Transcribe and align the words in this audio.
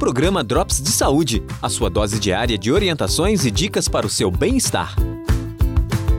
Programa 0.00 0.42
Drops 0.42 0.80
de 0.80 0.90
Saúde, 0.90 1.42
a 1.60 1.68
sua 1.68 1.90
dose 1.90 2.18
diária 2.18 2.56
de 2.56 2.72
orientações 2.72 3.44
e 3.44 3.50
dicas 3.50 3.86
para 3.86 4.06
o 4.06 4.08
seu 4.08 4.30
bem-estar. 4.30 4.96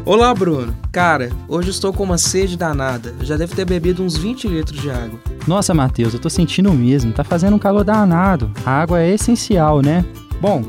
Olá, 0.06 0.32
Bruno. 0.36 0.78
Cara, 0.92 1.32
hoje 1.48 1.72
estou 1.72 1.92
com 1.92 2.04
uma 2.04 2.20
sede 2.20 2.56
danada. 2.56 3.16
Já 3.22 3.36
deve 3.36 3.56
ter 3.56 3.66
bebido 3.66 4.04
uns 4.04 4.16
20 4.16 4.48
litros 4.48 4.80
de 4.80 4.92
água. 4.92 5.20
Nossa, 5.48 5.74
Matheus, 5.74 6.14
eu 6.14 6.20
tô 6.20 6.30
sentindo 6.30 6.70
o 6.70 6.76
mesmo. 6.76 7.12
Tá 7.12 7.24
fazendo 7.24 7.56
um 7.56 7.60
calor 7.60 7.84
danado. 7.84 8.52
A 8.64 8.70
água 8.70 9.02
é 9.02 9.16
essencial, 9.16 9.82
né? 9.82 10.06
Bom, 10.40 10.62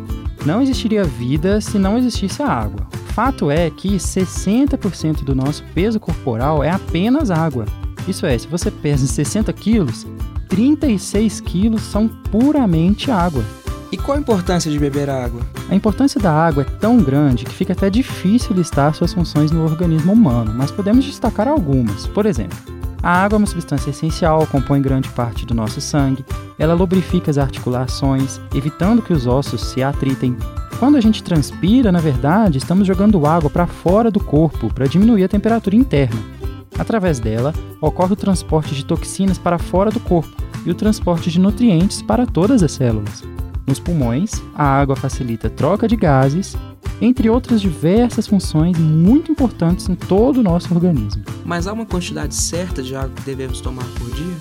não 0.46 0.62
existiria 0.62 1.04
vida 1.04 1.60
se 1.60 1.78
não 1.78 1.98
existisse 1.98 2.42
a 2.42 2.48
água. 2.48 2.86
Fato 3.08 3.50
é 3.50 3.68
que 3.68 3.96
60% 3.96 5.22
do 5.22 5.34
nosso 5.34 5.62
peso 5.74 6.00
corporal 6.00 6.64
é 6.64 6.70
apenas 6.70 7.30
água. 7.30 7.66
Isso 8.08 8.24
é, 8.24 8.38
se 8.38 8.48
você 8.48 8.70
pesa 8.70 9.06
60 9.06 9.52
quilos, 9.52 10.06
36 10.52 11.40
quilos 11.40 11.80
são 11.80 12.06
puramente 12.06 13.10
água. 13.10 13.42
E 13.90 13.96
qual 13.96 14.18
a 14.18 14.20
importância 14.20 14.70
de 14.70 14.78
beber 14.78 15.08
água? 15.08 15.40
A 15.70 15.74
importância 15.74 16.20
da 16.20 16.30
água 16.30 16.62
é 16.62 16.66
tão 16.78 16.98
grande 16.98 17.46
que 17.46 17.54
fica 17.54 17.72
até 17.72 17.88
difícil 17.88 18.54
listar 18.54 18.94
suas 18.94 19.14
funções 19.14 19.50
no 19.50 19.64
organismo 19.64 20.12
humano, 20.12 20.52
mas 20.54 20.70
podemos 20.70 21.06
destacar 21.06 21.48
algumas. 21.48 22.06
Por 22.06 22.26
exemplo, 22.26 22.58
a 23.02 23.24
água 23.24 23.36
é 23.36 23.38
uma 23.38 23.46
substância 23.46 23.88
essencial, 23.88 24.46
compõe 24.46 24.82
grande 24.82 25.08
parte 25.08 25.46
do 25.46 25.54
nosso 25.54 25.80
sangue, 25.80 26.22
ela 26.58 26.74
lubrifica 26.74 27.30
as 27.30 27.38
articulações, 27.38 28.38
evitando 28.54 29.00
que 29.00 29.14
os 29.14 29.26
ossos 29.26 29.62
se 29.62 29.82
atritem. 29.82 30.36
Quando 30.78 30.98
a 30.98 31.00
gente 31.00 31.22
transpira, 31.22 31.90
na 31.90 32.00
verdade, 32.00 32.58
estamos 32.58 32.86
jogando 32.86 33.26
água 33.26 33.48
para 33.48 33.66
fora 33.66 34.10
do 34.10 34.20
corpo 34.20 34.70
para 34.70 34.86
diminuir 34.86 35.24
a 35.24 35.28
temperatura 35.28 35.76
interna. 35.76 36.41
Através 36.78 37.18
dela, 37.18 37.52
ocorre 37.80 38.12
o 38.12 38.16
transporte 38.16 38.74
de 38.74 38.84
toxinas 38.84 39.38
para 39.38 39.58
fora 39.58 39.90
do 39.90 40.00
corpo 40.00 40.34
e 40.64 40.70
o 40.70 40.74
transporte 40.74 41.30
de 41.30 41.40
nutrientes 41.40 42.02
para 42.02 42.26
todas 42.26 42.62
as 42.62 42.72
células. 42.72 43.22
Nos 43.66 43.78
pulmões, 43.78 44.32
a 44.54 44.64
água 44.64 44.96
facilita 44.96 45.46
a 45.46 45.50
troca 45.50 45.86
de 45.86 45.96
gases, 45.96 46.56
entre 47.00 47.28
outras 47.28 47.60
diversas 47.60 48.26
funções 48.26 48.78
muito 48.78 49.30
importantes 49.30 49.88
em 49.88 49.94
todo 49.94 50.38
o 50.38 50.42
nosso 50.42 50.72
organismo. 50.74 51.22
Mas 51.44 51.66
há 51.66 51.72
uma 51.72 51.86
quantidade 51.86 52.34
certa 52.34 52.82
de 52.82 52.94
água 52.94 53.10
que 53.16 53.22
devemos 53.22 53.60
tomar 53.60 53.84
por 53.98 54.10
dia? 54.14 54.36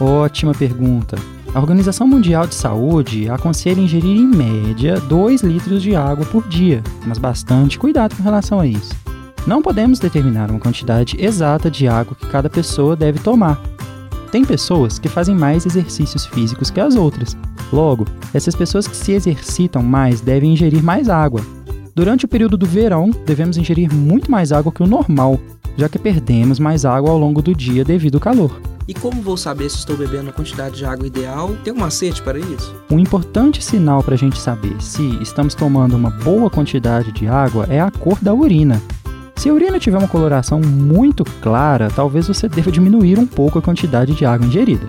Ótima 0.00 0.52
pergunta. 0.52 1.16
A 1.54 1.60
Organização 1.60 2.06
Mundial 2.06 2.46
de 2.46 2.54
Saúde 2.54 3.30
aconselha 3.30 3.80
ingerir 3.80 4.16
em 4.16 4.26
média 4.26 5.00
2 5.00 5.42
litros 5.42 5.82
de 5.82 5.96
água 5.96 6.26
por 6.26 6.46
dia, 6.48 6.82
mas 7.06 7.18
bastante 7.18 7.78
cuidado 7.78 8.14
com 8.14 8.22
relação 8.22 8.60
a 8.60 8.66
isso. 8.66 9.05
Não 9.46 9.62
podemos 9.62 10.00
determinar 10.00 10.50
uma 10.50 10.58
quantidade 10.58 11.16
exata 11.20 11.70
de 11.70 11.86
água 11.86 12.16
que 12.18 12.26
cada 12.26 12.50
pessoa 12.50 12.96
deve 12.96 13.20
tomar. 13.20 13.62
Tem 14.32 14.44
pessoas 14.44 14.98
que 14.98 15.08
fazem 15.08 15.36
mais 15.36 15.64
exercícios 15.64 16.26
físicos 16.26 16.68
que 16.68 16.80
as 16.80 16.96
outras. 16.96 17.36
Logo, 17.72 18.04
essas 18.34 18.56
pessoas 18.56 18.88
que 18.88 18.96
se 18.96 19.12
exercitam 19.12 19.84
mais 19.84 20.20
devem 20.20 20.52
ingerir 20.52 20.82
mais 20.82 21.08
água. 21.08 21.40
Durante 21.94 22.24
o 22.24 22.28
período 22.28 22.56
do 22.56 22.66
verão, 22.66 23.10
devemos 23.24 23.56
ingerir 23.56 23.94
muito 23.94 24.30
mais 24.30 24.50
água 24.50 24.72
que 24.72 24.82
o 24.82 24.86
normal, 24.86 25.38
já 25.76 25.88
que 25.88 25.98
perdemos 25.98 26.58
mais 26.58 26.84
água 26.84 27.10
ao 27.10 27.18
longo 27.18 27.40
do 27.40 27.54
dia 27.54 27.84
devido 27.84 28.16
ao 28.16 28.20
calor. 28.20 28.60
E 28.88 28.94
como 28.94 29.22
vou 29.22 29.36
saber 29.36 29.70
se 29.70 29.78
estou 29.78 29.96
bebendo 29.96 30.30
a 30.30 30.32
quantidade 30.32 30.76
de 30.76 30.84
água 30.84 31.06
ideal? 31.06 31.56
Tem 31.62 31.72
um 31.72 31.78
macete 31.78 32.20
para 32.20 32.38
isso? 32.38 32.74
Um 32.90 32.98
importante 32.98 33.64
sinal 33.64 34.02
para 34.02 34.14
a 34.14 34.18
gente 34.18 34.38
saber 34.38 34.80
se 34.80 35.02
estamos 35.22 35.54
tomando 35.54 35.96
uma 35.96 36.10
boa 36.10 36.50
quantidade 36.50 37.12
de 37.12 37.28
água 37.28 37.66
é 37.68 37.80
a 37.80 37.90
cor 37.92 38.18
da 38.20 38.34
urina. 38.34 38.82
Se 39.36 39.50
a 39.50 39.52
urina 39.52 39.78
tiver 39.78 39.98
uma 39.98 40.08
coloração 40.08 40.60
muito 40.60 41.22
clara, 41.40 41.90
talvez 41.94 42.26
você 42.26 42.48
deva 42.48 42.72
diminuir 42.72 43.18
um 43.18 43.26
pouco 43.26 43.58
a 43.58 43.62
quantidade 43.62 44.14
de 44.14 44.24
água 44.24 44.46
ingerida. 44.46 44.86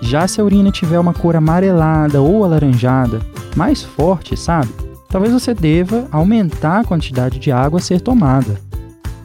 Já 0.00 0.28
se 0.28 0.40
a 0.40 0.44
urina 0.44 0.70
tiver 0.70 0.98
uma 0.98 1.14
cor 1.14 1.34
amarelada 1.34 2.20
ou 2.20 2.44
alaranjada, 2.44 3.20
mais 3.56 3.82
forte, 3.82 4.36
sabe? 4.36 4.68
Talvez 5.08 5.32
você 5.32 5.54
deva 5.54 6.06
aumentar 6.12 6.80
a 6.80 6.84
quantidade 6.84 7.38
de 7.38 7.50
água 7.50 7.78
a 7.78 7.82
ser 7.82 8.00
tomada. 8.00 8.60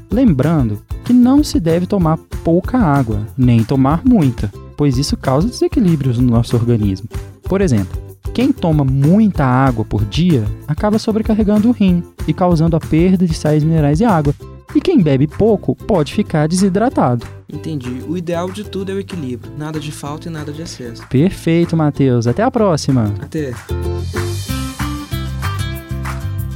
Lembrando 0.09 0.81
que 1.03 1.11
não 1.11 1.43
se 1.43 1.59
deve 1.59 1.85
tomar 1.85 2.17
pouca 2.43 2.77
água, 2.77 3.27
nem 3.37 3.63
tomar 3.63 4.01
muita, 4.05 4.51
pois 4.77 4.97
isso 4.97 5.17
causa 5.17 5.47
desequilíbrios 5.47 6.17
no 6.17 6.31
nosso 6.31 6.55
organismo. 6.55 7.07
Por 7.43 7.59
exemplo, 7.59 8.01
quem 8.33 8.51
toma 8.51 8.83
muita 8.83 9.45
água 9.45 9.83
por 9.85 10.05
dia 10.05 10.45
acaba 10.67 10.97
sobrecarregando 10.97 11.69
o 11.69 11.71
rim 11.71 12.01
e 12.27 12.33
causando 12.33 12.75
a 12.75 12.79
perda 12.79 13.27
de 13.27 13.33
sais 13.33 13.63
minerais 13.63 13.99
e 13.99 14.05
água, 14.05 14.33
e 14.75 14.81
quem 14.81 15.01
bebe 15.01 15.27
pouco 15.27 15.75
pode 15.75 16.13
ficar 16.13 16.47
desidratado. 16.47 17.25
Entendi. 17.51 18.03
O 18.07 18.17
ideal 18.17 18.49
de 18.51 18.63
tudo 18.63 18.91
é 18.91 18.95
o 18.95 18.99
equilíbrio. 18.99 19.51
Nada 19.57 19.79
de 19.79 19.91
falta 19.91 20.27
e 20.27 20.31
nada 20.31 20.51
de 20.51 20.61
excesso. 20.61 21.05
Perfeito, 21.07 21.77
Matheus. 21.77 22.27
Até 22.27 22.43
a 22.43 22.49
próxima. 22.49 23.13
Até. 23.21 23.53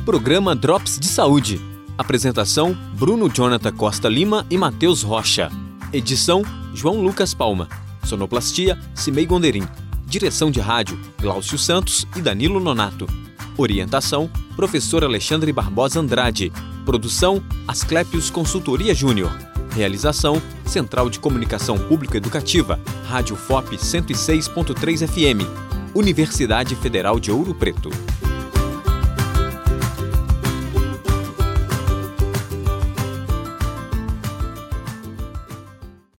Programa 0.06 0.56
Drops 0.56 1.00
de 1.00 1.08
Saúde. 1.08 1.62
Apresentação: 1.98 2.78
Bruno 2.98 3.30
Jonathan 3.30 3.72
Costa 3.74 4.08
Lima 4.08 4.46
e 4.50 4.58
Matheus 4.58 5.04
Rocha. 5.04 5.52
Edição: 5.92 6.44
João 6.74 7.02
Lucas 7.02 7.34
Palma. 7.34 7.68
Sonoplastia: 8.04 8.80
Cimei 8.96 9.26
Gonderim. 9.26 9.68
Direção 10.06 10.50
de 10.50 10.60
rádio: 10.60 10.98
Glaucio 11.20 11.58
Santos 11.58 12.08
e 12.16 12.22
Danilo 12.22 12.60
Nonato. 12.60 13.06
Orientação: 13.58 14.30
Professor 14.58 15.04
Alexandre 15.04 15.54
Barbosa 15.54 16.00
Andrade. 16.00 16.52
Produção: 16.84 17.44
Asclepios 17.68 18.32
Consultoria 18.32 18.92
Júnior. 18.92 19.32
Realização: 19.76 20.42
Central 20.66 21.12
de 21.12 21.20
Comunicação 21.20 21.78
Público 21.78 22.18
Educativa, 22.18 22.80
Rádio 23.06 23.36
FOP 23.36 23.78
106.3 23.78 25.08
FM. 25.08 25.46
Universidade 25.94 26.76
Federal 26.76 27.20
de 27.20 27.32
Ouro 27.32 27.54
Preto. 27.54 27.92